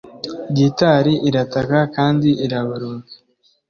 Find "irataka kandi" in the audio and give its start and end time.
1.27-2.29